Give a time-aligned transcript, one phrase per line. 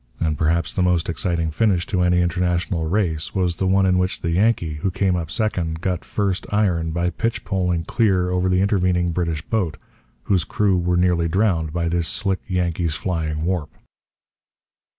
[0.19, 4.21] And perhaps the most exciting finish to any international race was the one in which
[4.21, 9.11] the Yankee, who came up second, got 'first iron' by 'pitchpoling' clear over the intervening
[9.11, 9.77] British boat,
[10.23, 13.69] whose crew were nearly drowned by this 'slick' Yankee's flying warp.